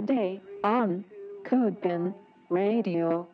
[0.00, 1.04] Today on
[1.44, 2.14] CodePen
[2.48, 3.28] Radio.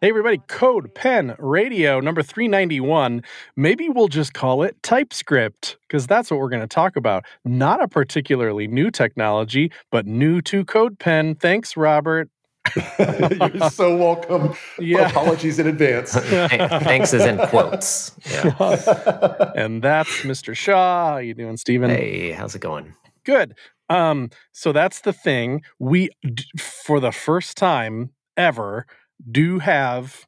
[0.00, 3.24] Hey, everybody, CodePen Radio number 391.
[3.56, 7.24] Maybe we'll just call it TypeScript because that's what we're going to talk about.
[7.44, 11.40] Not a particularly new technology, but new to CodePen.
[11.40, 12.30] Thanks, Robert.
[12.98, 14.54] You're so welcome.
[14.78, 15.08] Yeah.
[15.08, 16.12] Apologies in advance.
[16.14, 18.12] Thanks is in quotes.
[18.30, 19.52] Yeah.
[19.56, 20.54] and that's Mr.
[20.56, 21.10] Shaw.
[21.12, 21.90] How you doing, Stephen?
[21.90, 22.94] Hey, how's it going?
[23.24, 23.54] Good.
[23.88, 25.62] Um, so that's the thing.
[25.78, 26.10] We,
[26.58, 28.86] for the first time ever,
[29.30, 30.26] do have.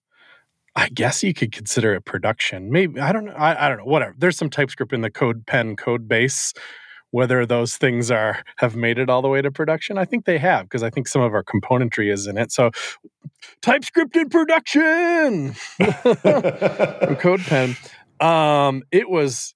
[0.74, 2.73] I guess you could consider it production.
[2.73, 3.33] Maybe I don't know.
[3.33, 3.84] I, I don't know.
[3.84, 4.14] Whatever.
[4.16, 6.55] There's some TypeScript in the CodePen code base.
[7.10, 10.38] Whether those things are have made it all the way to production, I think they
[10.38, 12.50] have because I think some of our componentry is in it.
[12.52, 12.70] So,
[13.61, 15.52] TypeScript in production,
[17.20, 17.77] CodePen.
[18.24, 19.55] Um, it was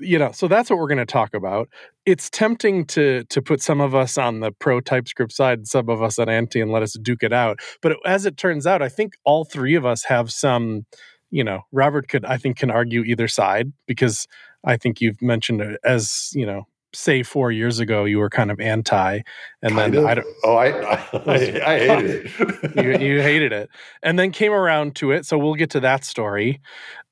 [0.00, 1.68] you know so that's what we're going to talk about
[2.04, 6.02] it's tempting to to put some of us on the pro typescript side some of
[6.02, 8.88] us on anti and let us duke it out but as it turns out i
[8.88, 10.84] think all three of us have some
[11.30, 14.26] you know robert could i think can argue either side because
[14.64, 18.50] i think you've mentioned it as you know say four years ago you were kind
[18.50, 19.20] of anti
[19.62, 20.06] and Kind then of.
[20.06, 21.00] i don't Oh, I, I,
[21.66, 23.00] I hated it.
[23.02, 23.68] you, you hated it
[24.02, 26.60] and then came around to it so we'll get to that story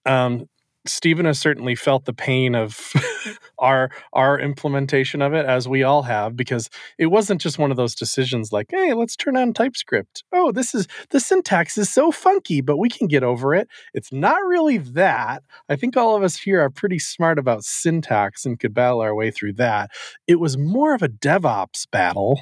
[0.06, 0.48] um,
[0.86, 2.92] stephen has certainly felt the pain of
[3.58, 6.68] our our implementation of it as we all have because
[6.98, 10.24] it wasn't just one of those decisions like hey let's turn on typescript.
[10.32, 13.68] Oh this is the syntax is so funky but we can get over it.
[13.92, 15.42] It's not really that.
[15.68, 19.14] I think all of us here are pretty smart about syntax and could battle our
[19.14, 19.90] way through that.
[20.26, 22.40] It was more of a devops battle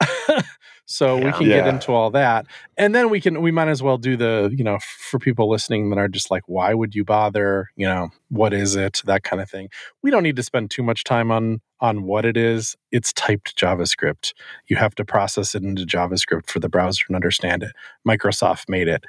[0.90, 1.32] so we Yeah.
[1.32, 2.46] can get into all that.
[2.78, 4.78] And then we can we might as well do the you know
[5.10, 7.68] for people listening that are just like why would you bother?
[7.76, 9.02] You know what is it?
[9.04, 9.68] that kind of thing.
[10.02, 12.74] We don't need to spend too much time on on what it is.
[12.90, 14.32] It's typed javascript.
[14.68, 17.72] You have to process it into javascript for the browser to understand it.
[18.06, 19.04] Microsoft made it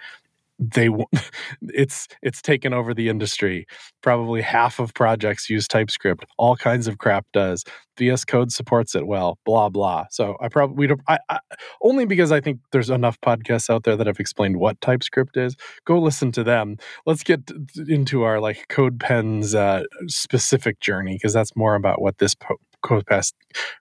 [0.60, 0.90] they
[1.62, 3.66] it's it's taken over the industry.
[4.02, 6.26] Probably half of projects use typescript.
[6.38, 7.64] All kinds of crap does.
[7.98, 10.06] Vs code supports it well blah blah.
[10.12, 11.40] So i probably we don't I, I
[11.82, 15.56] only because i think there's enough podcasts out there that have explained what typescript is.
[15.86, 16.78] Go listen to them.
[17.06, 17.52] Let's get
[17.88, 23.06] into our like CodePen's uh, specific journey because that's more about what this po- code
[23.06, 23.36] pest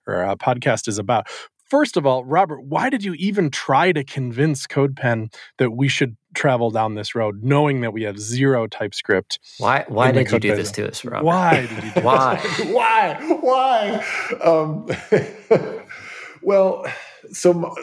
[0.06, 1.28] or uh, podcast is about.
[1.70, 6.16] First of all robert why did you even try to convince codepen that we should
[6.38, 10.54] travel down this road knowing that we have zero typescript Why why did you do
[10.54, 11.24] this to us, Robert?
[11.24, 12.36] why did you do Why?
[12.66, 13.14] why?
[13.40, 14.04] Why?
[14.42, 14.88] Um,
[16.42, 16.86] well,
[17.32, 17.74] so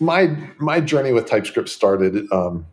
[0.00, 2.30] my my journey with TypeScript started.
[2.32, 2.66] Um,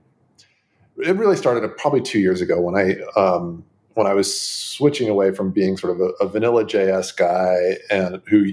[0.97, 3.65] it really started probably two years ago when I um,
[3.95, 8.21] when I was switching away from being sort of a, a vanilla JS guy and
[8.27, 8.51] who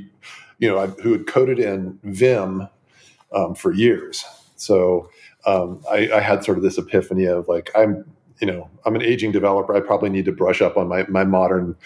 [0.59, 2.69] you know I, who had coded in Vim
[3.33, 4.25] um, for years.
[4.57, 5.11] So
[5.47, 8.05] um, I, I had sort of this epiphany of like I'm
[8.41, 9.75] you know I'm an aging developer.
[9.75, 11.77] I probably need to brush up on my my modern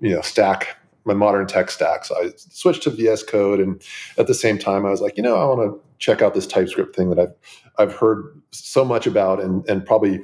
[0.00, 2.04] you know stack my modern tech stack.
[2.04, 3.82] So I switched to VS Code, and
[4.18, 6.46] at the same time, I was like, you know, I want to check out this
[6.46, 7.34] TypeScript thing that I've
[7.78, 10.20] I've heard so much about and and probably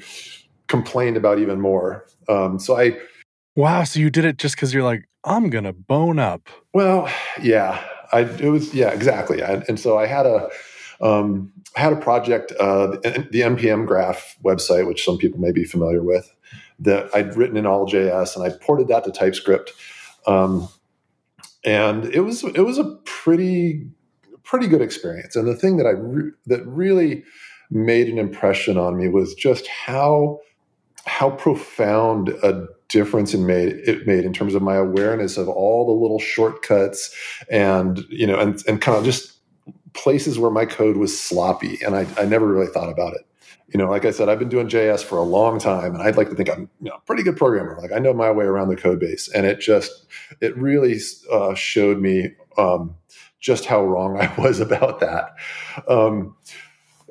[0.68, 2.06] complained about even more.
[2.28, 2.96] Um, so I
[3.56, 7.10] wow so you did it just because you're like i'm gonna bone up Well,
[7.42, 10.48] yeah, I it was yeah exactly, I, and so I had a
[11.00, 15.52] um, I had a project, uh, the, the npm graph website, which some people may
[15.52, 16.34] be familiar with,
[16.80, 19.72] that I'd written in all JS, and I ported that to TypeScript,
[20.26, 20.68] um,
[21.64, 23.86] and it was it was a pretty
[24.42, 25.36] pretty good experience.
[25.36, 27.24] And the thing that I re- that really
[27.70, 30.40] made an impression on me was just how
[31.06, 35.86] how profound a difference it made it made in terms of my awareness of all
[35.86, 37.14] the little shortcuts
[37.48, 39.39] and you know and and kind of just
[39.94, 43.22] places where my code was sloppy and I, I never really thought about it.
[43.72, 46.16] You know like i said i've been doing js for a long time and i'd
[46.16, 47.78] like to think i'm you know, a pretty good programmer.
[47.80, 50.06] Like i know my way around the code base and it just
[50.40, 50.98] it really
[51.30, 52.96] uh, showed me um,
[53.38, 55.36] just how wrong i was about that.
[55.86, 56.34] Um,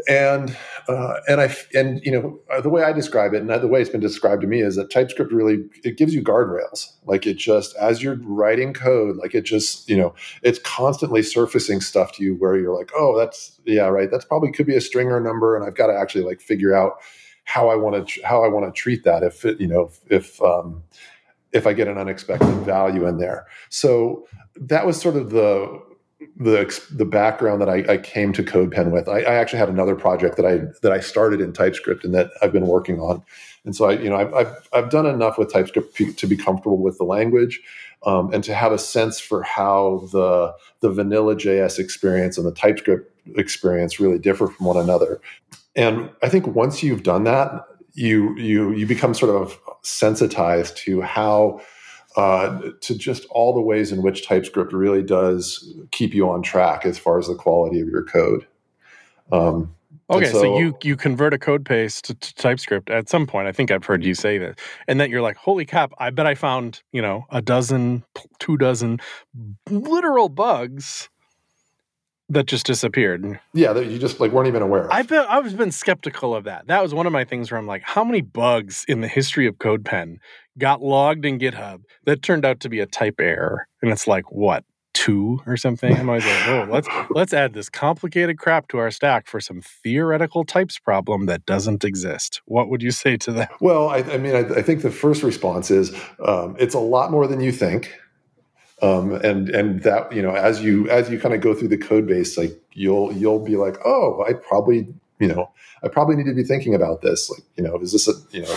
[0.07, 0.55] and
[0.87, 3.81] uh, and I and you know uh, the way I describe it, and the way
[3.81, 6.93] it's been described to me is that TypeScript really it gives you guardrails.
[7.05, 11.81] Like it just as you're writing code, like it just you know it's constantly surfacing
[11.81, 14.09] stuff to you where you're like, oh, that's yeah, right.
[14.09, 16.41] That's probably could be a string or a number, and I've got to actually like
[16.41, 16.93] figure out
[17.43, 20.41] how I want to how I want to treat that if it, you know if
[20.41, 20.83] um,
[21.51, 23.47] if I get an unexpected value in there.
[23.69, 25.88] So that was sort of the
[26.39, 29.09] the the background that I, I came to CodePen with.
[29.09, 32.31] I, I, actually had another project that I that I started in TypeScript and that
[32.41, 33.21] I've been working on.
[33.65, 36.77] And so I, you know, I've I've, I've done enough with TypeScript to be comfortable
[36.77, 37.59] with the language,
[38.05, 42.53] um, and to have a sense for how the the vanilla JS experience and the
[42.53, 45.19] TypeScript experience really differ from one another.
[45.75, 51.01] And I think once you've done that, you you you become sort of sensitized to
[51.01, 51.59] how
[52.19, 56.85] uh, to just all the ways in which TypeScript really does keep you on track
[56.85, 58.45] as far as the quality of your code.
[59.31, 59.73] Um,
[60.09, 63.47] okay, so, so, you you convert a code paste to, to, TypeScript at some point.
[63.47, 65.93] I think I've heard you say that, and then you're like, "Holy cap!
[65.97, 68.03] I bet I found you know a dozen,
[68.39, 68.99] two dozen
[69.69, 71.07] literal bugs."
[72.29, 73.39] That just disappeared.
[73.53, 74.85] Yeah, that you just like weren't even aware.
[74.85, 74.91] Of.
[74.91, 76.67] I've been I've been skeptical of that.
[76.67, 79.47] That was one of my things where I'm like, how many bugs in the history
[79.47, 80.17] of CodePen
[80.57, 83.67] got logged in GitHub that turned out to be a type error?
[83.81, 84.63] And it's like, what?
[84.93, 85.95] Two or something.
[85.95, 89.61] I'm always like, oh, let's let's add this complicated crap to our stack for some
[89.61, 92.41] theoretical types problem that doesn't exist.
[92.45, 93.51] What would you say to that?
[93.61, 97.11] Well, I, I mean, I, I, think the first response is um, it's a lot
[97.11, 97.93] more than you think
[98.81, 101.77] um, and and that you know as you as you kind of go through the
[101.77, 104.87] code base like you'll you'll be like oh i probably
[105.19, 105.49] you know
[105.83, 107.29] i probably need to be thinking about this.
[107.29, 108.55] Like you know is this a you know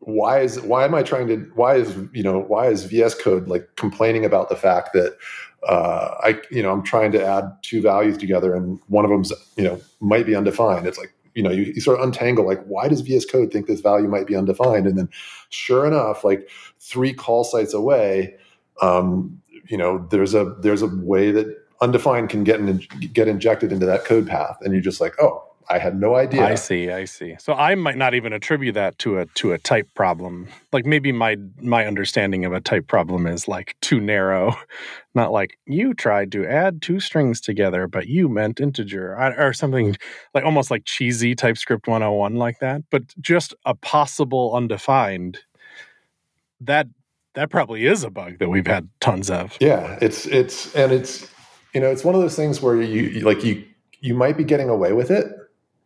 [0.00, 3.48] why is why am i trying to why is you know why is vs code
[3.48, 5.16] like complaining about the fact that
[5.68, 9.32] uh, i you know i'm trying to add two values together and one of them's
[9.56, 10.86] you know might be undefined?
[10.86, 13.66] It's like you know you, you sort of untangle like why does vs code think
[13.66, 14.86] this value might be undefined?
[14.86, 15.08] And then
[15.50, 16.48] sure enough like
[16.80, 18.34] three call sites away
[18.80, 21.46] um, you know, there's a there's a way that
[21.80, 22.82] undefined can get in,
[23.12, 26.44] get injected into that code path, and you're just like, oh, I had no idea.
[26.44, 27.36] I see, I see.
[27.38, 30.48] So I might not even attribute that to a to a type problem.
[30.72, 34.54] Like maybe my my understanding of a type problem is like too narrow,
[35.14, 39.96] not like you tried to add two strings together, but you meant integer or something
[40.34, 42.82] like almost like cheesy TypeScript 101 like that.
[42.90, 45.38] But just a possible undefined
[46.60, 46.86] that
[47.34, 49.56] that probably is a bug that we've had tons of.
[49.60, 51.28] Yeah, it's it's and it's
[51.74, 53.64] you know it's one of those things where you like you
[54.00, 55.26] you might be getting away with it.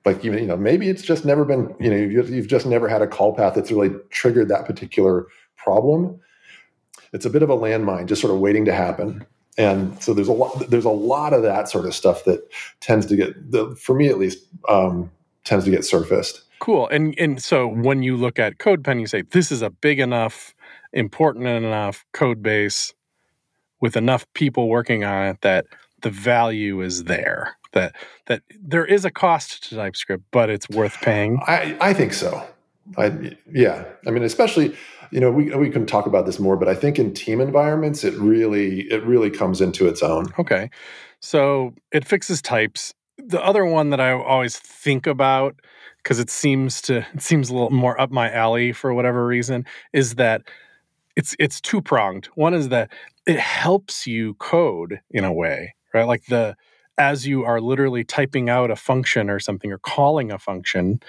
[0.04, 3.02] Like even you know maybe it's just never been you know you've just never had
[3.02, 5.26] a call path that's really triggered that particular
[5.56, 6.20] problem.
[7.12, 9.24] It's a bit of a landmine, just sort of waiting to happen.
[9.58, 12.48] And so there's a lot there's a lot of that sort of stuff that
[12.80, 15.10] tends to get the, for me at least um,
[15.44, 16.42] tends to get surfaced.
[16.58, 16.88] Cool.
[16.88, 20.54] And and so when you look at CodePen, you say this is a big enough
[20.96, 22.92] important enough code base
[23.80, 25.66] with enough people working on it that
[26.02, 27.94] the value is there that
[28.26, 31.38] that there is a cost to TypeScript, but it's worth paying.
[31.46, 32.44] I, I think so.
[32.96, 33.84] I yeah.
[34.06, 34.74] I mean, especially
[35.10, 38.02] you know we we can talk about this more, but I think in team environments,
[38.02, 40.32] it really it really comes into its own.
[40.38, 40.70] Okay,
[41.20, 42.94] so it fixes types.
[43.18, 45.60] The other one that I always think about
[46.02, 49.66] because it seems to it seems a little more up my alley for whatever reason
[49.92, 50.42] is that
[51.16, 52.26] it's it's two pronged.
[52.34, 52.92] One is that
[53.26, 56.06] it helps you code in a way, right?
[56.06, 56.56] Like the
[56.98, 61.00] as you are literally typing out a function or something or calling a function,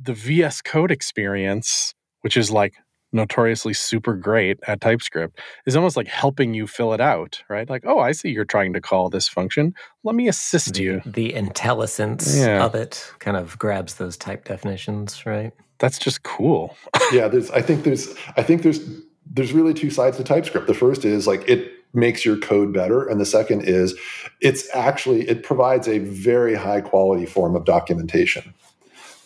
[0.00, 2.74] the VS Code experience, which is like
[3.12, 7.70] notoriously super great at TypeScript, is almost like helping you fill it out, right?
[7.70, 9.72] Like, oh, I see you're trying to call this function.
[10.02, 11.02] Let me assist the, you.
[11.06, 12.64] The IntelliSense yeah.
[12.64, 15.52] of it kind of grabs those type definitions, right?
[15.78, 16.76] That's just cool.
[17.12, 18.80] yeah, there's I think there's I think there's
[19.26, 20.66] there's really two sides to TypeScript.
[20.66, 23.98] The first is like it makes your code better, and the second is
[24.40, 28.54] it's actually it provides a very high quality form of documentation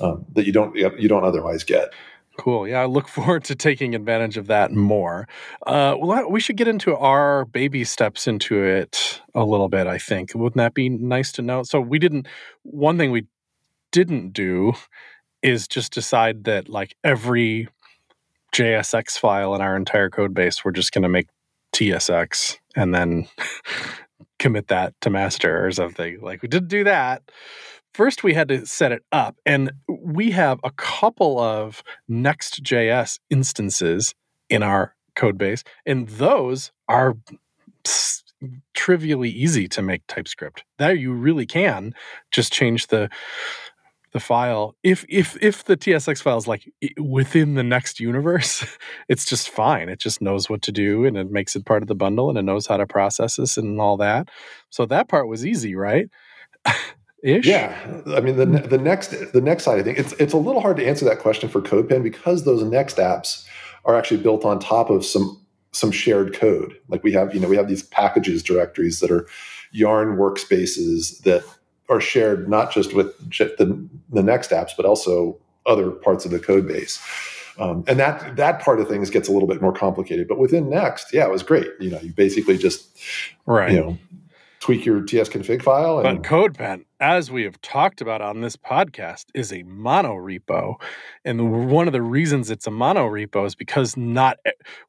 [0.00, 1.92] um, that you don't you don't otherwise get.
[2.38, 2.68] Cool.
[2.68, 5.26] Yeah, I look forward to taking advantage of that more.
[5.66, 9.86] Uh, well, we should get into our baby steps into it a little bit.
[9.86, 11.62] I think wouldn't that be nice to know?
[11.64, 12.28] So we didn't.
[12.62, 13.26] One thing we
[13.90, 14.74] didn't do
[15.42, 17.68] is just decide that like every
[18.54, 20.64] JSX file in our entire code base.
[20.64, 21.28] We're just going to make
[21.72, 23.28] TSX and then
[24.38, 26.20] commit that to master or something.
[26.20, 27.22] Like we didn't do that.
[27.94, 34.14] First, we had to set it up, and we have a couple of Next.js instances
[34.48, 37.16] in our code base, and those are
[38.74, 40.64] trivially easy to make TypeScript.
[40.78, 41.94] There, you really can
[42.30, 43.10] just change the
[44.12, 48.64] the file if if if the tsx file is like within the next universe
[49.08, 49.88] it's just fine.
[49.88, 52.38] It just knows what to do and it makes it part of the bundle and
[52.38, 54.28] it knows how to process this and all that.
[54.70, 56.08] So that part was easy right?
[57.22, 57.46] Ish.
[57.46, 57.76] Yeah.
[58.14, 60.76] I mean the the next the next side i think it's it's a little hard
[60.76, 63.44] to answer that question for codepen because those next apps
[63.84, 66.78] are actually built on top of some some shared code.
[66.88, 69.26] Like we have you know we have these packages directories that are
[69.72, 71.44] Yarn workspaces that
[71.88, 76.38] are shared not just with the, the next apps, but also other parts of the
[76.38, 77.00] code base.
[77.58, 80.28] Um, and that that part of things gets a little bit more complicated.
[80.28, 81.66] But within Next, yeah, it was great.
[81.80, 82.86] You know, you basically just
[83.46, 83.72] right.
[83.72, 83.98] You know,
[84.60, 85.98] tweak your TS config file.
[85.98, 90.74] And- but CodePen, as we have talked about on this podcast, is a mono repo,
[91.24, 94.38] and one of the reasons it's a mono repo is because not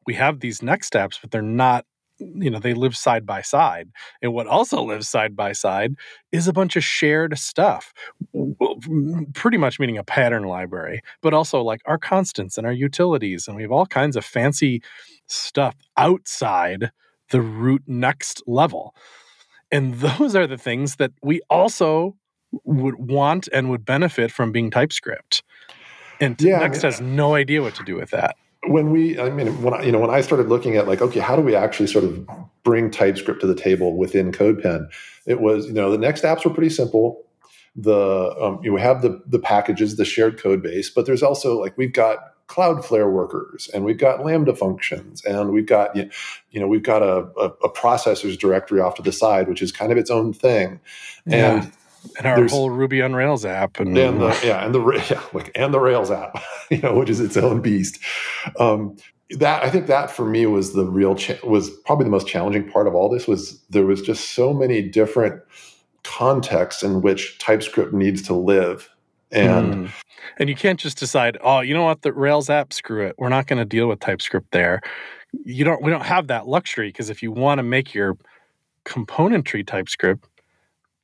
[0.05, 1.85] we have these next steps, but they're not
[2.19, 3.89] you know they live side by side
[4.21, 5.95] and what also lives side by side
[6.31, 7.93] is a bunch of shared stuff
[9.33, 13.55] pretty much meaning a pattern library but also like our constants and our utilities and
[13.55, 14.81] we have all kinds of fancy
[15.27, 16.91] stuff outside
[17.29, 18.95] the root next level.
[19.71, 22.15] And those are the things that we also
[22.63, 25.43] would want and would benefit from being typescript.
[26.19, 28.35] And yeah, next has no idea what to do with that
[28.67, 31.21] when we i mean when I, you know when i started looking at like okay
[31.21, 32.27] how do we actually sort of
[32.63, 34.87] bring typescript to the table within codepen?
[35.25, 37.25] It was you know the next apps were pretty simple.
[37.75, 41.59] The um, you know, have the the packages the shared code base but there's also
[41.59, 46.09] like we've got cloudflare workers and we've got lambda functions and we've got you
[46.59, 49.91] know we've got a, a, a processors directory off to the side which is kind
[49.91, 50.79] of its own thing.
[51.25, 51.61] Yeah.
[51.61, 51.71] And
[52.23, 55.73] our whole Ruby on Rails app, and, and the, yeah, and the yeah, like and
[55.73, 57.99] the Rails app, you know, which is its own beast.
[58.59, 58.97] Um,
[59.31, 62.69] that I think that for me was the real cha- was probably the most challenging
[62.69, 65.41] part of all this was there was just so many different
[66.03, 68.89] contexts in which TypeScript needs to live,
[69.31, 69.91] and mm.
[70.37, 73.29] and you can't just decide, oh, you know what, the Rails app, screw it, we're
[73.29, 74.81] not going to deal with TypeScript there.
[75.45, 78.17] You don't, we don't have that luxury because if you want to make your
[78.85, 80.27] componentry TypeScript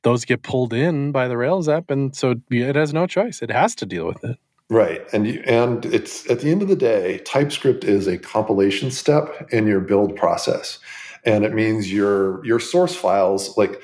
[0.06, 3.42] those get pulled in by the Rails app, and so it has no choice.
[3.42, 4.38] It has to deal with it.
[4.70, 8.92] Right, and you, and it's at the end of the day, TypeScript is a compilation
[8.92, 10.78] step in your build process,
[11.24, 13.82] and it means your your source files like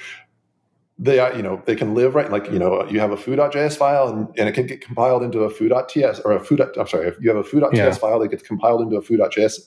[0.97, 3.77] they are, you know they can live right like you know you have a foo.js
[3.77, 6.57] file and, and it can get compiled into a foo.ts or a foo.
[6.79, 7.91] I'm sorry, if you have a foo.ts yeah.
[7.91, 9.59] file that gets compiled into a foo.js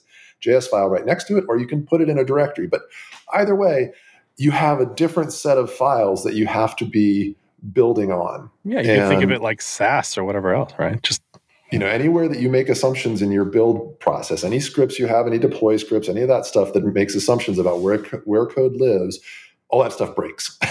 [0.42, 2.68] JS file right next to it, or you can put it in a directory.
[2.68, 2.82] But
[3.34, 3.94] either way,
[4.38, 7.36] you have a different set of files that you have to be
[7.72, 8.50] building on.
[8.64, 11.02] Yeah, you and, can think of it like Sass or whatever else, right?
[11.02, 11.22] Just
[11.72, 15.26] you know, anywhere that you make assumptions in your build process, any scripts you have,
[15.28, 19.20] any deploy scripts, any of that stuff that makes assumptions about where where code lives,
[19.70, 20.58] all that stuff breaks.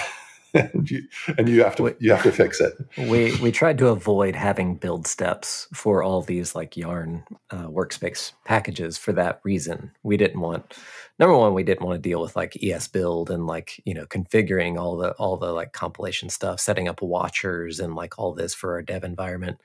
[0.55, 1.03] and, you,
[1.37, 2.75] and you have to you have to fix it.
[2.97, 8.33] We we tried to avoid having build steps for all these like Yarn uh, workspace
[8.45, 9.91] packages for that reason.
[10.03, 10.75] We didn't want
[11.19, 14.07] number one, we didn't want to deal with like ES build and like, you know,
[14.07, 18.55] configuring all the all the like compilation stuff, setting up watchers and like all this
[18.55, 19.59] for our dev environment.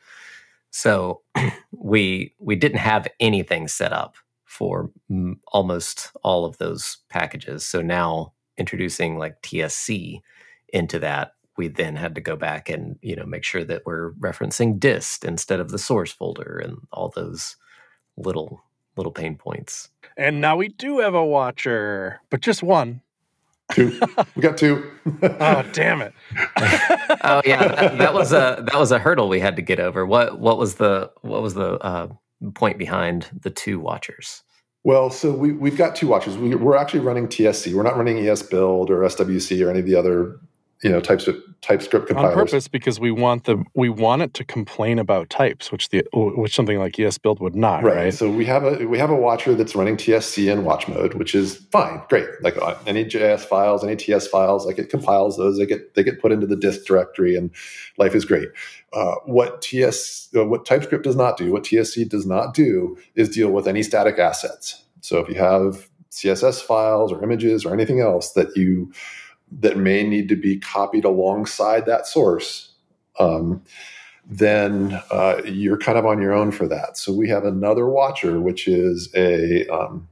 [0.71, 1.21] So
[1.71, 4.15] we we didn't have anything set up
[4.45, 7.65] for m- almost all of those packages.
[7.65, 10.21] So now introducing like TSC
[10.73, 14.13] into that, we then had to go back and you know make sure that we're
[14.13, 17.57] referencing dist instead of the source folder and all those
[18.17, 18.61] little
[18.95, 19.89] little pain points.
[20.17, 23.01] And now we do have a watcher, but just one.
[23.73, 23.99] Two.
[24.35, 24.89] We got two.
[25.21, 26.13] oh, damn it.
[27.23, 30.05] oh yeah, that, that, was a that was a hurdle we had to get over.
[30.05, 32.07] What what was the what was the uh,
[32.53, 34.43] point behind the two watchers?
[34.83, 36.37] Well, so we, we've got two watchers.
[36.37, 37.73] We, are actually running TSC.
[37.73, 40.39] We're not running ES Build or SWC or any of the other
[40.83, 44.45] you know TypeScript TypeScript compilers on purpose because we want the we want it to
[44.45, 47.83] complain about types, which the which something like ES Build would not.
[47.83, 47.95] Right.
[47.95, 48.13] right.
[48.13, 51.35] So we have a we have a watcher that's running TSC in watch mode, which
[51.35, 52.29] is fine, great.
[52.41, 55.57] Like uh, any JS files, any TS files, like it compiles those.
[55.57, 57.51] They get they get put into the dist directory, and
[57.97, 58.47] life is great.
[58.93, 63.27] Uh, what TS uh, what TypeScript does not do, what TSC does not do, is
[63.27, 64.81] deal with any static assets.
[65.01, 68.91] So if you have CSS files or images or anything else that you
[69.51, 72.73] that may need to be copied alongside that source,
[73.19, 73.63] um,
[74.29, 76.97] then uh, you're kind of on your own for that.
[76.97, 80.07] So we have another watcher, which is a um,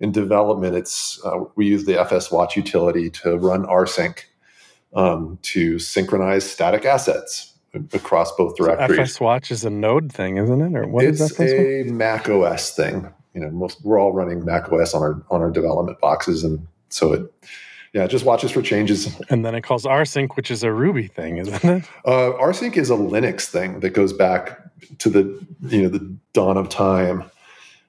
[0.00, 0.76] in development.
[0.76, 4.20] It's uh, we use the FS Watch utility to run rsync
[4.94, 7.52] um, to synchronize static assets
[7.92, 8.96] across both directories.
[8.96, 10.76] So FS Watch is a Node thing, isn't it?
[10.76, 13.12] Or what it's is a Mac OS thing.
[13.34, 16.66] You know, most we're all running Mac OS on our on our development boxes, and
[16.88, 17.34] so it
[17.94, 19.08] yeah, just watches for changes.
[19.30, 21.84] And then it calls rsync, which is a Ruby thing, isn't it?
[22.04, 24.60] Uh, rsync is a Linux thing that goes back
[24.98, 27.30] to the you know the dawn of time.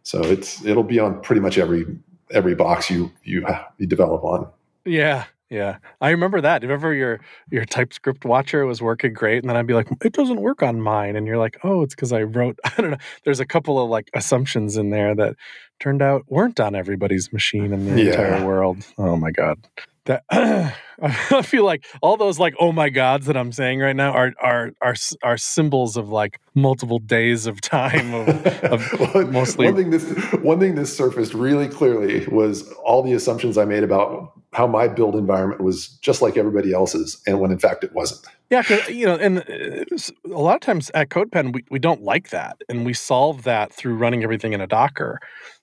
[0.04, 1.86] So it's it'll be on pretty much every
[2.32, 3.46] every box you you
[3.80, 4.48] you develop on.
[4.86, 6.64] Yeah, Yeah, I remember that.
[6.64, 7.20] Remember your
[7.52, 10.82] your TypeScript watcher was working great, and then I'd be like, "It doesn't work on
[10.82, 12.98] mine," and you're like, "Oh, it's because I wrote." I don't know.
[13.26, 15.36] There's a couple of like assumptions in there that
[15.80, 18.10] turned out weren't on everybody's machine in the Yeah.
[18.12, 18.78] entire world.
[18.98, 19.60] Oh my god,
[20.06, 20.24] that
[21.00, 24.34] I feel like all those like oh my gods that I'm saying right now are
[24.42, 28.28] are are are symbols of like multiple days of time of,
[28.64, 30.10] of Well, mostly one thing this
[30.42, 34.88] one thing this surfaced really clearly was all the assumptions I made about how my
[34.88, 38.26] build environment was just like everybody else's, and when in fact it wasn't.
[38.50, 39.86] Yeah, 'cause, you know, and uh,
[40.34, 43.74] a lot of times at CodePen, we, we don't like that, and we solve that
[43.74, 45.20] through running everything in a Docker.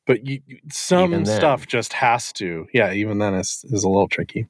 [0.06, 1.26] But you, you- some then.
[1.26, 2.66] stuff just has to.
[2.74, 4.46] Yeah, even then is is a little tricky.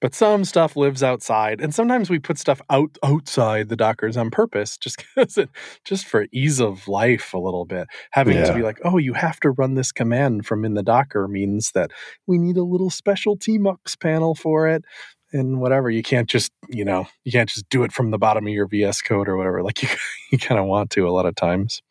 [0.00, 4.30] But some stuff lives outside, and sometimes we put stuff out outside the Dockers on
[4.30, 5.48] purpose, just because it
[5.84, 7.86] just for ease of life a little bit.
[8.12, 11.28] Having to be like, oh, you have to run this command from in the Docker
[11.28, 11.90] means that
[12.26, 14.84] we need a little special tmux panel for it
[15.32, 18.46] and whatever you can't just you know you can't just do it from the bottom
[18.46, 19.88] of your vs code or whatever like you,
[20.30, 21.82] you kind of want to a lot of times.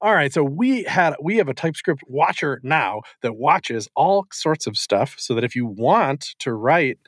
[0.00, 4.66] All right so we had we have a typescript watcher now that watches all sorts
[4.66, 6.98] of stuff so that if you want to write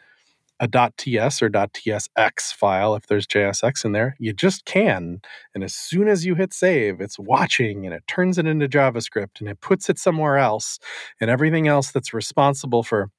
[0.63, 5.21] a .ts or .tsx file if there's JSX in there you just can.
[5.55, 9.41] And as soon as you hit save it's watching and it turns it into JavaScript
[9.41, 10.79] and it puts it somewhere else
[11.21, 13.11] and everything else that's responsible for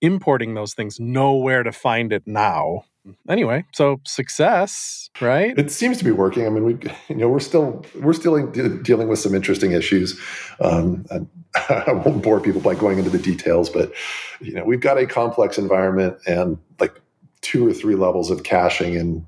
[0.00, 2.84] importing those things know where to find it now.
[3.28, 5.58] Anyway, so success, right?
[5.58, 6.46] It seems to be working.
[6.46, 6.78] I mean, we,
[7.08, 10.20] you know, we're still we're still de- dealing with some interesting issues.
[10.60, 11.26] Um, and
[11.68, 13.92] I won't bore people by going into the details, but
[14.40, 17.00] you know, we've got a complex environment and like
[17.40, 19.26] two or three levels of caching and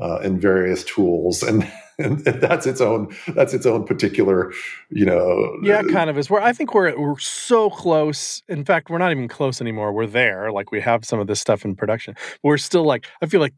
[0.00, 4.52] uh, and various tools, and, and that's its own that's its own particular,
[4.90, 5.58] you know.
[5.62, 6.30] Yeah, kind of is.
[6.30, 8.42] Where I think we're we're so close.
[8.48, 9.92] In fact, we're not even close anymore.
[9.92, 10.52] We're there.
[10.52, 12.14] Like we have some of this stuff in production.
[12.42, 13.54] We're still like I feel like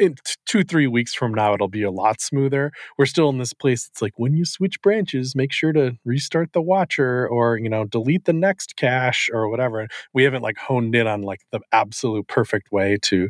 [0.00, 2.72] in two three weeks from now it'll be a lot smoother.
[2.98, 3.88] We're still in this place.
[3.90, 7.84] It's like when you switch branches, make sure to restart the watcher or you know
[7.84, 9.88] delete the next cache or whatever.
[10.12, 13.28] We haven't like honed in on like the absolute perfect way to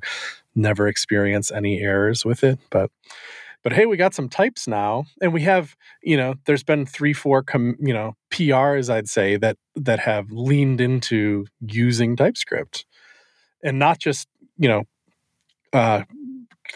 [0.55, 2.91] never experience any errors with it, but
[3.65, 7.13] but hey we got some types now and we have you know there's been three
[7.13, 12.87] four com, you know prs i'd say that that have leaned into using typescript.
[13.65, 14.83] And not just you know
[15.73, 16.03] uh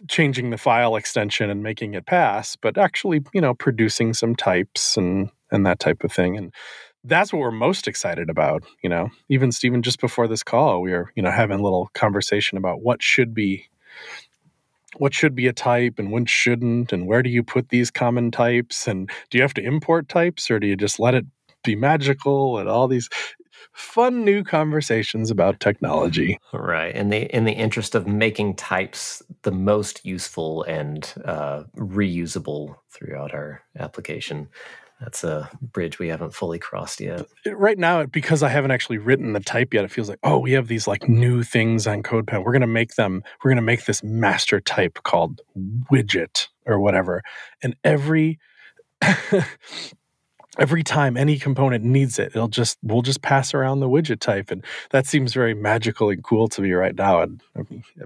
[0.08, 4.96] changing the file extension and making it pass but actually you know producing some types
[4.96, 6.36] and and that type of thing.
[6.36, 6.52] And
[7.04, 9.08] that's what we're most excited about you know.
[9.28, 12.82] Even Stephen just before this call we were you know having a little conversation about
[12.82, 13.68] what should be
[15.00, 18.30] what should be a type and when shouldn't and where do you put these common
[18.30, 21.26] types and do you have to import types or do you just let it
[21.64, 23.08] be magical and all these
[23.72, 26.94] fun new conversations about technology Right.
[26.94, 33.34] In the in the interest of making types the most useful and uh, reusable throughout
[33.34, 34.48] our application.
[35.00, 37.26] That's a bridge we haven't fully crossed yet.
[37.46, 40.52] Right now because i haven't actually written the type yet it feels like oh we
[40.52, 43.62] have these like new things on codepen we're going to make them we're going to
[43.62, 45.40] make this master type called
[45.90, 47.22] widget or whatever
[47.62, 48.38] and every
[50.58, 54.50] every time any component needs it it'll just we'll just pass around the widget type
[54.50, 57.42] and that seems very magical and cool to me right now and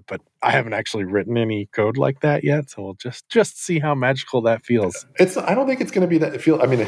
[0.07, 3.79] but i haven't actually written any code like that yet so we'll just just see
[3.79, 5.37] how magical that feels It's.
[5.37, 6.41] I don't think it's going to be that.
[6.41, 6.61] Feel.
[6.61, 6.81] I mean,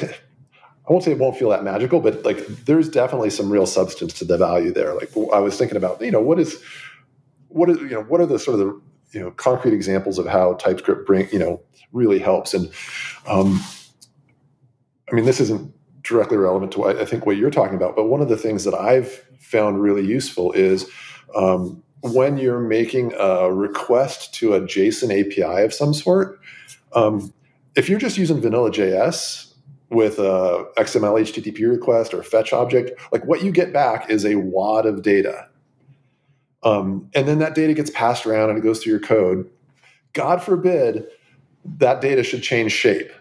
[0.89, 4.13] I won't say it won't feel that magical, but like there's definitely some real substance
[4.15, 4.95] to the value there.
[4.95, 6.63] Like I was thinking about, you know, what is,
[7.49, 8.81] what is, you know, what are the sort of the
[9.13, 12.71] you know concrete examples of how TypeScript bring you know really helps and.
[13.27, 13.63] Um,
[15.15, 15.73] I mean, this isn't
[16.03, 18.65] directly relevant to what I think what you're talking about, but one of the things
[18.65, 20.91] that I've found really useful is
[21.37, 26.41] um, when you're making a request to a JSON API of some sort.
[26.95, 27.33] Um,
[27.77, 29.55] if you're just using vanilla JS
[29.89, 34.35] with a XML HTTP request or fetch object, like what you get back is a
[34.35, 35.49] wad of data.
[36.65, 39.49] Um, and then that data gets passed around and it goes through your code.
[40.13, 41.07] God forbid
[41.65, 43.13] that data should change shape.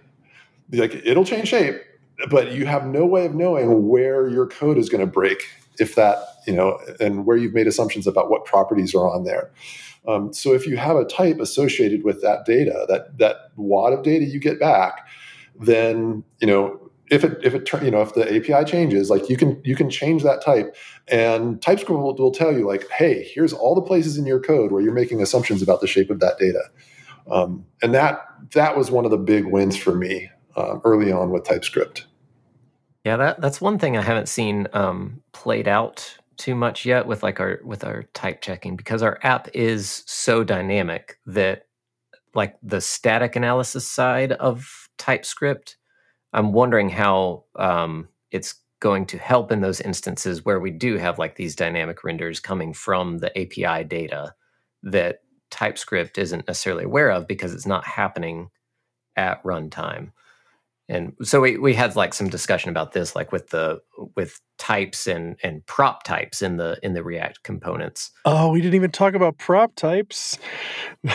[0.74, 1.82] Like it'll change shape,
[2.30, 5.48] but you have no way of knowing where your code is going to break
[5.80, 9.52] if that, you know, and where you've made assumptions about what properties are on there.
[10.08, 14.04] Um, so if you have a type associated with that data, that that wad of
[14.04, 15.08] data you get back,
[15.60, 19.38] then you know if it if it you know if the API changes, like you
[19.38, 20.76] can you can change that type,
[21.08, 24.72] and TypeScript will, will tell you like, hey, here's all the places in your code
[24.72, 26.64] where you're making assumptions about the shape of that data,
[27.32, 31.32] um, and that that was one of the big wins for me uh, early on
[31.32, 32.06] with TypeScript.
[33.04, 37.22] Yeah, that that's one thing I haven't seen um, played out too much yet with
[37.22, 41.68] like our with our type checking because our app is so dynamic that
[42.34, 45.78] like the static analysis side of TypeScript,
[46.32, 51.20] I'm wondering how um, it's going to help in those instances where we do have
[51.20, 54.34] like these dynamic renders coming from the API data
[54.82, 58.50] that TypeScript isn't necessarily aware of because it's not happening
[59.16, 60.12] at runtime.
[60.90, 63.82] And so we, we had like some discussion about this, like with the
[64.16, 68.12] with types and and prop types in the in the React components.
[68.26, 70.38] Oh, we didn't even talk about prop types.
[71.02, 71.12] do,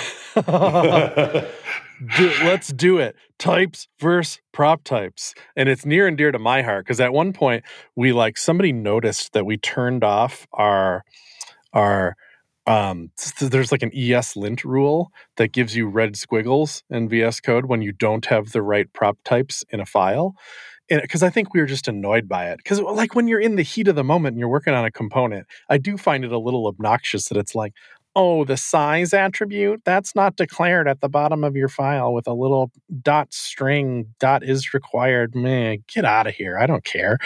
[2.44, 3.14] let's do it.
[3.38, 5.34] Types versus prop types.
[5.54, 7.62] And it's near and dear to my heart because at one point
[7.94, 11.04] we like somebody noticed that we turned off our
[11.74, 12.16] our
[12.68, 17.82] um there's like an ESLint rule that gives you red squiggles in VS Code when
[17.82, 20.34] you don't have the right prop types in a file.
[20.88, 22.58] Because I think we were just annoyed by it.
[22.58, 24.90] Because, like, when you're in the heat of the moment and you're working on a
[24.90, 27.74] component, I do find it a little obnoxious that it's like,
[28.16, 32.32] oh, the size attribute, that's not declared at the bottom of your file with a
[32.32, 32.70] little
[33.02, 35.34] dot string, dot is required.
[35.34, 36.58] Man, get out of here.
[36.58, 37.18] I don't care.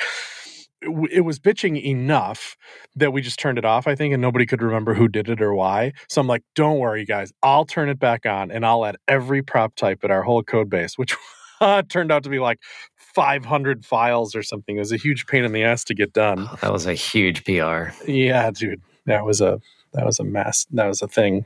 [1.10, 2.56] It, was bitching enough
[2.96, 5.40] that we just turned it off, I think, and nobody could remember who did it
[5.40, 5.92] or why.
[6.08, 7.32] So I'm like, don't worry, guys.
[7.42, 10.68] I'll turn it back on and I'll add every prop type in our whole code
[10.68, 11.14] base, which
[11.88, 12.58] turned out to be like
[12.96, 14.76] 500 files or something.
[14.76, 16.48] It was a huge pain in the ass to get done.
[16.50, 17.90] Oh, that was a huge PR.
[18.06, 18.82] Yeah, dude.
[19.06, 19.60] That was a
[19.92, 20.66] that was a mess.
[20.70, 21.44] That was a thing.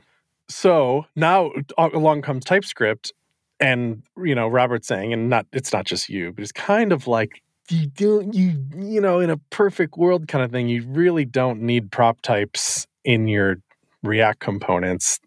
[0.49, 3.11] So now along comes TypeScript,
[3.59, 7.07] and you know Robert's saying, and not it's not just you, but it's kind of
[7.07, 10.69] like you do you you know in a perfect world kind of thing.
[10.69, 13.57] You really don't need prop types in your
[14.03, 15.19] React components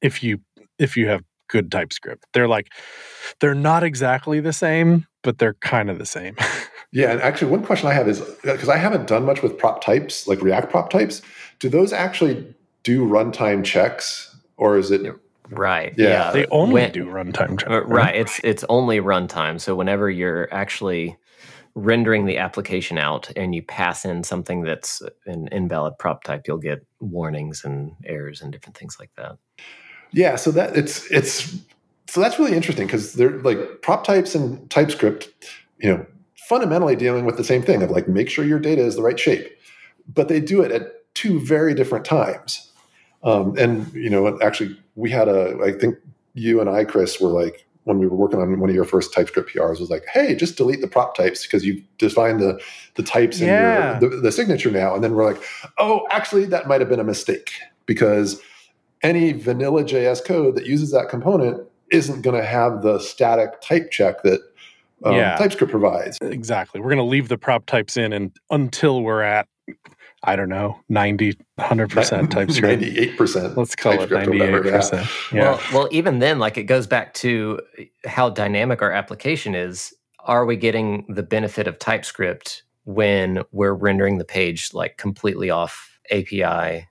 [0.00, 0.40] if you
[0.78, 2.24] if you have good TypeScript.
[2.32, 2.68] They're like
[3.40, 6.36] they're not exactly the same, but they're kind of the same.
[6.92, 9.58] yeah, and actually one question I have is uh, because I haven't done much with
[9.58, 11.22] prop types, like React prop types,
[11.58, 15.02] do those actually do runtime checks, or is it
[15.50, 15.94] right?
[15.96, 16.30] Yeah, yeah.
[16.32, 17.70] they only when, do runtime checks.
[17.70, 17.88] Right?
[17.88, 19.60] right, it's it's only runtime.
[19.60, 21.16] So whenever you're actually
[21.74, 26.58] rendering the application out and you pass in something that's an invalid prop type, you'll
[26.58, 29.38] get warnings and errors and different things like that.
[30.12, 31.56] Yeah, so that it's it's
[32.06, 35.30] so that's really interesting because they're like prop types and TypeScript,
[35.78, 36.06] you know,
[36.48, 39.18] fundamentally dealing with the same thing of like make sure your data is the right
[39.18, 39.50] shape,
[40.12, 42.70] but they do it at two very different times.
[43.22, 45.58] Um, and you know, actually, we had a.
[45.64, 45.96] I think
[46.34, 49.12] you and I, Chris, were like when we were working on one of your first
[49.12, 52.60] TypeScript PRs was like, hey, just delete the prop types because you've defined the
[52.94, 53.96] the types yeah.
[53.96, 54.94] in your the, the signature now.
[54.94, 55.42] And then we're like,
[55.78, 57.50] oh, actually, that might have been a mistake
[57.86, 58.40] because
[59.02, 63.90] any vanilla JS code that uses that component isn't going to have the static type
[63.90, 64.40] check that
[65.04, 65.36] um, yeah.
[65.36, 66.18] TypeScript provides.
[66.22, 66.80] Exactly.
[66.80, 69.48] We're going to leave the prop types in and until we're at
[70.24, 72.82] I don't know, 90, 100% TypeScript.
[72.82, 73.56] 98%.
[73.56, 74.92] Let's call it 98%.
[74.92, 75.06] Yeah.
[75.32, 75.42] yeah.
[75.42, 77.60] Well, well, even then, like it goes back to
[78.04, 79.92] how dynamic our application is.
[80.20, 85.98] Are we getting the benefit of TypeScript when we're rendering the page like completely off
[86.12, 86.88] API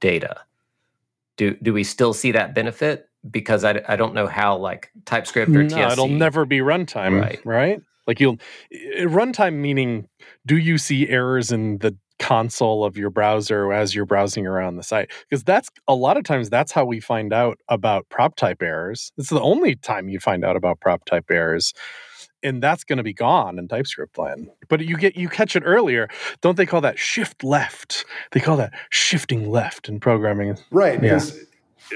[0.00, 0.42] data?
[1.38, 3.08] Do, do we still see that benefit?
[3.30, 5.92] Because I, I don't know how like TypeScript or no, TSC.
[5.92, 7.40] It'll never be runtime, right?
[7.46, 7.80] right?
[8.06, 8.38] Like you'll
[9.00, 10.08] runtime meaning
[10.46, 14.82] do you see errors in the console of your browser as you're browsing around the
[14.82, 18.62] site because that's a lot of times that's how we find out about prop type
[18.62, 19.12] errors.
[19.16, 21.72] It's the only time you find out about prop type errors
[22.42, 24.48] and that's going to be gone in typescript land.
[24.68, 26.08] But you get you catch it earlier.
[26.40, 28.04] Don't they call that shift left?
[28.32, 30.56] They call that shifting left in programming.
[30.70, 31.00] Right yeah.
[31.00, 31.38] because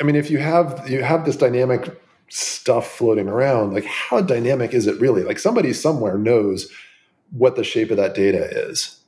[0.01, 4.73] i mean if you have you have this dynamic stuff floating around like how dynamic
[4.73, 5.23] is it really?
[5.23, 6.71] Like somebody somewhere knows
[7.31, 8.99] what the shape of that data is.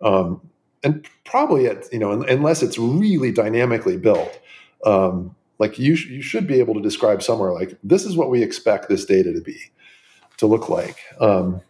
[0.00, 0.40] Um,
[0.82, 4.40] and probably it, you know, unless it's really dynamically built,
[4.84, 8.30] um, like you, sh- you should be able to describe somewhere like this is what
[8.30, 9.58] we expect this data to be,
[10.38, 10.96] to look like.
[11.20, 11.60] Um,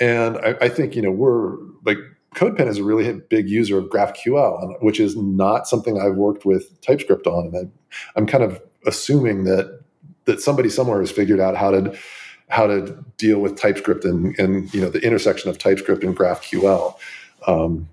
[0.00, 1.98] and I, I, think you know we're like
[2.34, 6.80] CodePen is a really big user of GraphQL, which is not something I've worked with
[6.82, 7.70] TypeScript on, and I,
[8.14, 9.80] I'm kind of assuming that
[10.26, 11.96] that somebody somewhere has figured out how to
[12.48, 16.94] how to deal with TypeScript and, and you know the intersection of TypeScript and GraphQL.
[17.46, 17.88] Um,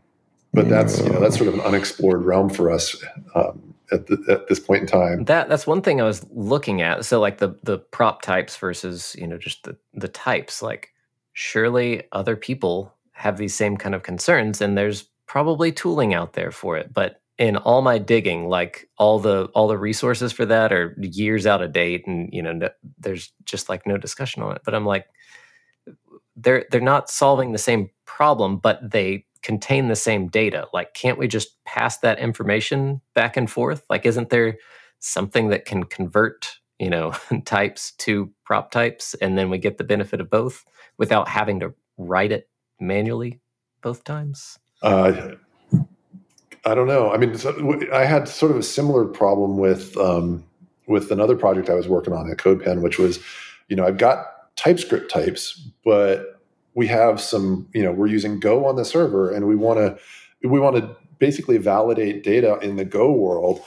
[0.54, 2.96] but that's you know that's sort of an unexplored realm for us
[3.36, 5.24] um, at, the, at this point in time.
[5.26, 7.06] That that's one thing I was looking at.
[7.06, 10.62] So like the the prop types versus you know just the the types.
[10.62, 10.90] Like
[11.34, 16.52] surely other people have these same kind of concerns, and there's probably tooling out there
[16.52, 16.94] for it.
[16.94, 21.48] But in all my digging, like all the all the resources for that are years
[21.48, 24.62] out of date, and you know no, there's just like no discussion on it.
[24.64, 25.08] But I'm like,
[26.36, 30.68] they're they're not solving the same problem, but they contain the same data.
[30.74, 33.84] Like, can't we just pass that information back and forth?
[33.90, 34.58] Like, isn't there
[35.00, 37.14] something that can convert, you know,
[37.46, 40.66] types to prop types, and then we get the benefit of both
[40.98, 43.42] without having to write it manually
[43.82, 44.58] both times?
[44.82, 45.36] Uh,
[46.66, 47.12] I don't know.
[47.12, 47.36] I mean,
[47.92, 50.46] I had sort of a similar problem with um,
[50.88, 53.20] with another project I was working on at CodePen, which was,
[53.68, 56.42] you know, I've got TypeScript types, but
[56.76, 59.98] we have some, you know, we're using Go on the server, and we want to
[60.48, 63.62] we want to basically validate data in the Go world,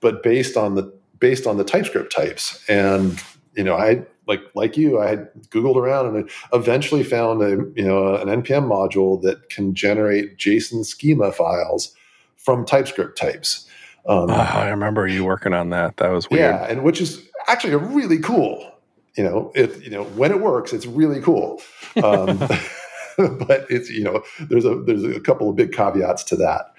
[0.00, 2.64] but based on the based on the TypeScript types.
[2.68, 3.22] And
[3.54, 7.84] you know, I like like you, I had Googled around and eventually found a you
[7.84, 11.94] know an npm module that can generate JSON schema files
[12.36, 13.68] from TypeScript types.
[14.06, 15.98] Um, uh, I remember you working on that.
[15.98, 16.40] That was weird.
[16.40, 18.71] Yeah, and which is actually a really cool.
[19.16, 21.60] You know, it you know when it works, it's really cool.
[22.02, 22.38] Um,
[23.18, 26.72] but it's you know there's a there's a couple of big caveats to that.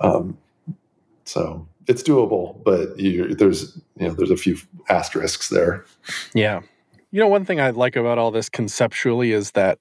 [0.00, 0.38] Um,
[1.24, 5.84] so it's doable, but you, there's you know there's a few asterisks there.
[6.34, 6.60] Yeah,
[7.10, 9.78] you know one thing I like about all this conceptually is that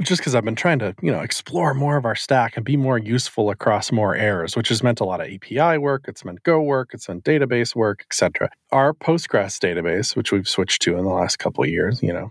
[0.00, 2.76] just because I've been trying to, you know, explore more of our stack and be
[2.76, 6.42] more useful across more errors, which has meant a lot of API work, it's meant
[6.42, 8.50] Go work, it's meant database work, etc.
[8.70, 12.30] Our Postgres database, which we've switched to in the last couple of years, you know,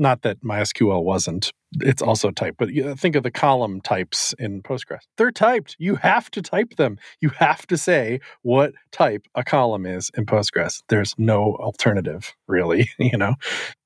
[0.00, 5.00] not that MySQL wasn't, it's also typed, but think of the column types in Postgres.
[5.18, 5.76] They're typed.
[5.78, 6.98] You have to type them.
[7.20, 10.82] You have to say what type a column is in Postgres.
[10.88, 13.34] There's no alternative, really, you know?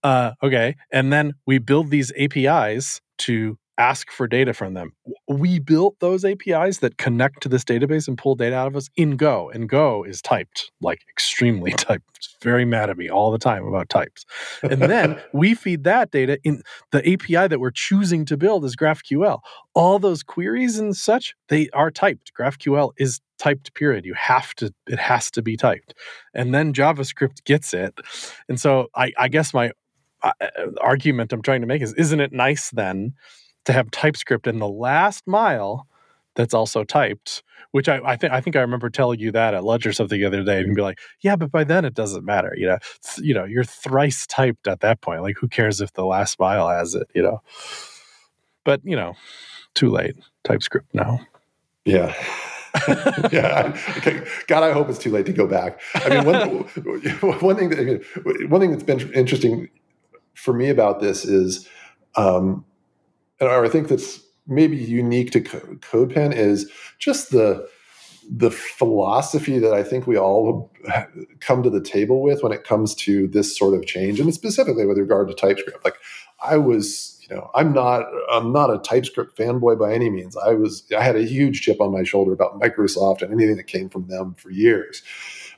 [0.05, 0.77] Uh, okay.
[0.93, 4.93] And then we build these APIs to ask for data from them.
[5.29, 8.89] We built those APIs that connect to this database and pull data out of us
[8.97, 12.05] in Go, and Go is typed, like extremely typed.
[12.17, 14.25] It's very mad at me all the time about types.
[14.63, 18.77] And then we feed that data in the API that we're choosing to build is
[18.77, 19.41] GraphQL.
[19.75, 22.33] All those queries and such, they are typed.
[22.39, 25.93] GraphQL is typed period you have to it has to be typed
[26.35, 27.93] and then javascript gets it
[28.49, 29.73] and so i, I guess my
[30.25, 30.47] uh,
[30.81, 33.15] argument i'm trying to make is isn't it nice then
[33.65, 35.87] to have TypeScript in the last mile
[36.37, 37.43] that's also typed.
[37.71, 40.21] Which I, I think I think I remember telling you that at lunch or something
[40.21, 42.79] the other day, and be like, "Yeah, but by then it doesn't matter." You know,
[43.19, 45.23] you know, you're thrice typed at that point.
[45.23, 47.09] Like, who cares if the last mile has it?
[47.17, 47.43] You know,
[48.63, 49.15] but you know,
[49.75, 50.15] too late.
[50.45, 51.19] TypeScript now.
[51.85, 52.15] Yeah.
[53.33, 54.25] yeah, okay.
[54.47, 55.81] God, I hope it's too late to go back.
[55.95, 56.49] I mean, one,
[57.41, 59.69] one thing that I mean, one thing that's been interesting
[60.35, 61.69] for me about this is
[62.17, 62.65] um,
[63.41, 67.69] or I think that's maybe unique to CodePen is just the
[68.31, 70.73] the philosophy that I think we all
[71.41, 74.87] come to the table with when it comes to this sort of change, and specifically
[74.87, 75.85] with regard to TypeScript.
[75.85, 75.97] Like
[76.43, 80.37] I was, you know, I'm not I'm not a TypeScript fanboy by any means.
[80.37, 83.67] I was I had a huge chip on my shoulder about Microsoft and anything that
[83.67, 85.03] came from them for years.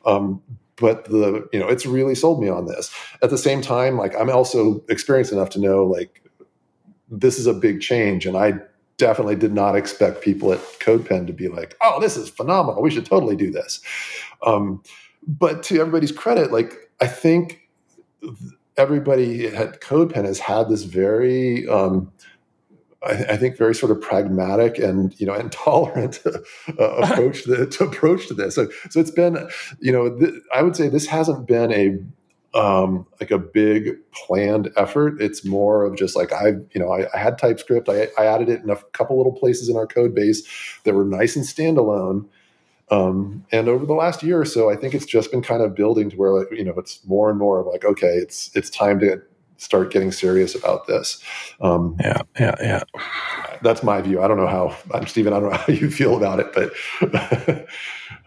[0.05, 0.43] Um,
[0.77, 2.95] but the you know it's really sold me on this.
[3.23, 6.27] At the same time, like I'm also experienced enough to know like
[7.09, 8.27] this is a big change.
[8.27, 8.55] And I
[8.97, 12.83] definitely did not expect people at CodePen to be like, oh, this is phenomenal.
[12.83, 13.81] We should totally do this.
[14.45, 14.83] Um,
[15.27, 17.69] but to everybody's credit, like, I think
[18.77, 22.13] everybody at CodePen has had this very, um,
[23.07, 26.33] I, I, think, very sort of pragmatic and you know intolerant uh,
[26.79, 28.55] approach to, to, approach to this.
[28.55, 29.49] So, so it's been,
[29.81, 31.99] you know, th- I would say this hasn't been a
[32.57, 35.21] um, like a big planned effort.
[35.21, 37.89] It's more of just like I, you know, I, I had TypeScript.
[37.89, 40.43] I, I, added it in a couple little places in our code base
[40.85, 42.27] that were nice and standalone.
[42.91, 45.75] Um, and over the last year or so, I think it's just been kind of
[45.75, 48.71] building to where, like, you know, it's more and more of like, okay, it's it's
[48.71, 49.21] time to
[49.59, 51.23] start getting serious about this.
[51.61, 52.83] Um, yeah, yeah, yeah.
[53.63, 54.21] That's my view.
[54.23, 55.33] I don't know how, I'm Stephen.
[55.33, 57.67] I don't know how you feel about it, but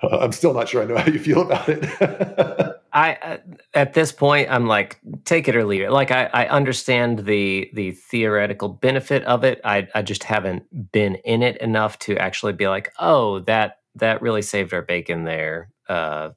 [0.11, 2.75] I'm still not sure I know how you feel about it.
[2.93, 3.37] I uh,
[3.75, 5.91] at this point I'm like take it or leave it.
[5.91, 9.61] Like I, I understand the the theoretical benefit of it.
[9.63, 14.21] I I just haven't been in it enough to actually be like, oh, that that
[14.23, 16.31] really saved our bacon there uh,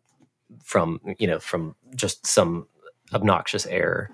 [0.62, 2.66] from you know from just some
[3.14, 4.10] obnoxious error.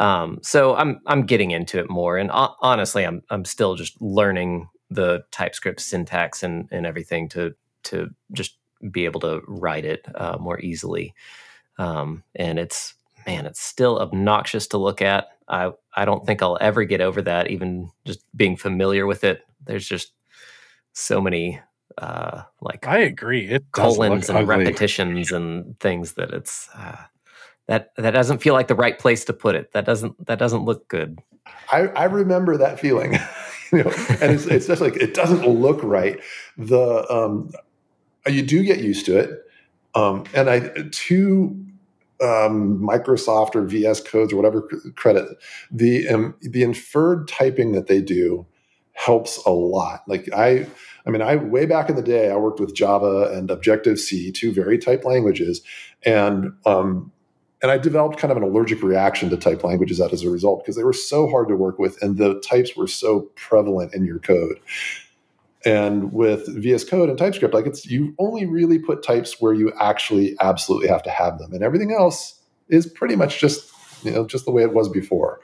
[0.00, 4.00] Um, so I'm I'm getting into it more, and uh, honestly, I'm I'm still just
[4.00, 7.54] learning the TypeScript syntax and and everything to
[7.84, 8.56] to just
[8.90, 11.14] be able to write it uh, more easily.
[11.78, 12.94] Um, and it's
[13.26, 15.28] man, it's still obnoxious to look at.
[15.48, 17.50] I I don't think I'll ever get over that.
[17.50, 20.12] Even just being familiar with it, there's just
[20.92, 21.60] so many
[21.98, 23.46] uh, like I agree.
[23.46, 24.56] It colons and ugly.
[24.56, 26.96] repetitions and things that it's uh,
[27.66, 29.72] that that doesn't feel like the right place to put it.
[29.72, 31.20] That doesn't that doesn't look good.
[31.70, 33.14] I, I remember that feeling.
[33.72, 36.20] you know, and it's, it's just like it doesn't look right.
[36.56, 37.50] The um,
[38.26, 39.30] you do get used to it,
[39.94, 41.64] um, and I to
[42.22, 44.62] um, Microsoft or VS Codes or whatever
[44.94, 45.28] credit
[45.70, 48.46] the um, the inferred typing that they do
[48.92, 50.02] helps a lot.
[50.06, 50.66] Like I,
[51.06, 54.30] I mean, I way back in the day, I worked with Java and Objective C,
[54.30, 55.60] two very typed languages,
[56.04, 57.10] and um,
[57.64, 60.76] and I developed kind of an allergic reaction to type languages as a result because
[60.76, 64.18] they were so hard to work with and the types were so prevalent in your
[64.18, 64.60] code.
[65.64, 69.72] And with VS Code and TypeScript, like it's you only really put types where you
[69.80, 73.72] actually absolutely have to have them, and everything else is pretty much just
[74.04, 75.40] you know just the way it was before.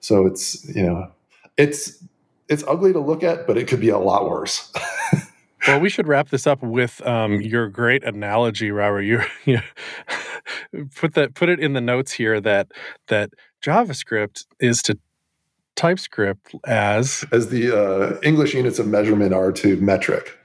[0.00, 1.12] So it's you know
[1.58, 2.02] it's
[2.48, 4.72] it's ugly to look at, but it could be a lot worse.
[5.66, 9.02] well, we should wrap this up with um, your great analogy, Robert.
[9.02, 9.60] You, you
[10.94, 12.72] put that put it in the notes here that
[13.08, 13.30] that
[13.62, 14.98] JavaScript is to
[15.76, 20.36] TypeScript as as the uh, English units of measurement are to metric.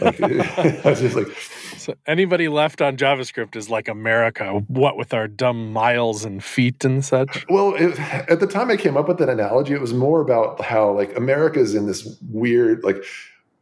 [0.00, 1.28] Like, I was just like,
[1.76, 4.62] so anybody left on JavaScript is like America.
[4.68, 7.46] What with our dumb miles and feet and such.
[7.48, 7.98] Well, it,
[8.30, 11.16] at the time I came up with that analogy, it was more about how like
[11.16, 13.02] America is in this weird like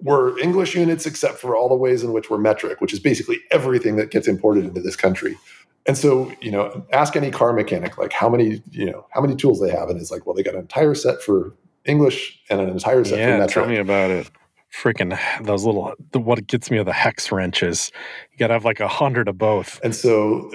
[0.01, 3.39] we're English units except for all the ways in which we're metric, which is basically
[3.51, 5.39] everything that gets imported into this country.
[5.87, 9.37] And so, you know, ask any car mechanic like how many, you know, how many
[9.37, 12.61] tools they have, and it's like, well, they got an entire set for English and
[12.61, 13.57] an entire set yeah, for metric.
[13.57, 14.31] Yeah, tell me about it.
[14.75, 17.93] Freaking those little the, what gets me are the hex wrenches.
[18.33, 19.81] You got to have like a hundred of both.
[19.83, 20.51] And so,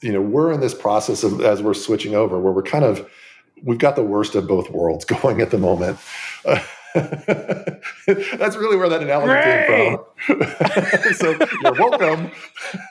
[0.00, 3.10] you know, we're in this process of as we're switching over, where we're kind of
[3.62, 5.98] we've got the worst of both worlds going at the moment.
[6.44, 6.60] Uh,
[6.94, 9.66] That's really where that analogy Great.
[9.66, 11.12] came from.
[11.14, 12.30] so you're welcome.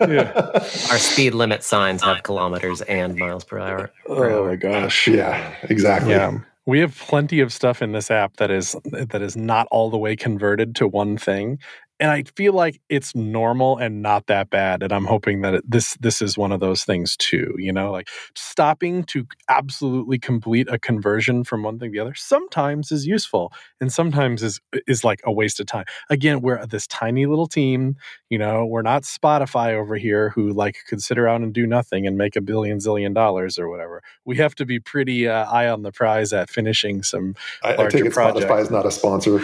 [0.02, 0.32] yeah.
[0.34, 3.92] Our speed limit signs have kilometers and miles per hour.
[4.08, 5.08] Oh my gosh.
[5.08, 6.12] Yeah, exactly.
[6.12, 6.40] Yeah.
[6.66, 9.98] We have plenty of stuff in this app that is that is not all the
[9.98, 11.58] way converted to one thing
[12.00, 14.84] and I feel like it's normal and not that bad.
[14.84, 17.56] And I'm hoping that it, this this is one of those things too.
[17.58, 22.16] You know, like stopping to absolutely complete a conversion from one thing to the other
[22.16, 25.86] sometimes is useful, and sometimes is is like a waste of time.
[26.10, 27.98] Again, we're this tiny little team.
[28.30, 32.08] You know, we're not Spotify over here who like could sit around and do nothing
[32.08, 34.02] and make a billion zillion dollars or whatever.
[34.24, 37.36] We have to be pretty uh, eye on the prize at finishing some.
[37.64, 38.46] I, I take it projects.
[38.46, 39.42] Spotify is not a sponsor.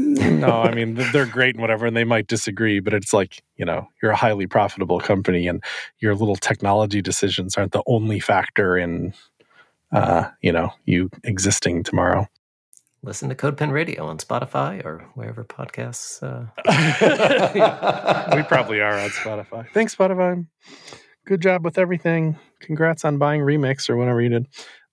[0.00, 3.64] No, I mean they're great and whatever, and they might disagree, but it's like you
[3.64, 5.62] know you're a highly profitable company, and
[5.98, 9.14] your little technology decisions aren't the only factor in
[9.92, 12.26] uh, you know you existing tomorrow.
[13.02, 16.22] Listen to CodePen Radio on Spotify or wherever podcasts.
[16.22, 16.46] Uh...
[18.36, 19.66] we probably are on Spotify.
[19.72, 20.46] Thanks, Spotify.
[21.24, 22.38] Good job with everything.
[22.60, 24.48] Congrats on buying Remix or whatever you did.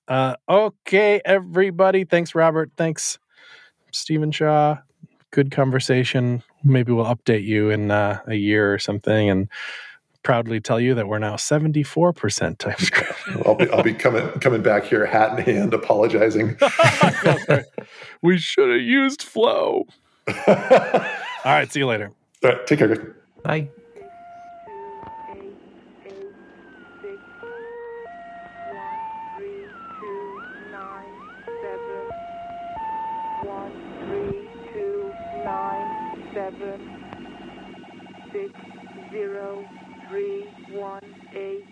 [0.07, 2.05] Uh, okay, everybody.
[2.05, 2.71] Thanks, Robert.
[2.77, 3.19] Thanks,
[3.91, 4.77] Stephen Shaw
[5.31, 6.43] good conversation.
[6.63, 9.49] Maybe we'll update you in uh, a year or something and
[10.23, 13.13] proudly tell you that we're now 74% TypeScript.
[13.45, 16.57] I'll, be, I'll be coming coming back here, hat in hand, apologizing.
[18.21, 19.85] we should have used Flow.
[20.47, 20.53] All
[21.45, 22.11] right, see you later.
[22.43, 23.15] All right, take care.
[23.43, 23.69] Bye.
[39.17, 39.65] Zero
[40.05, 41.01] three one
[41.33, 41.65] eight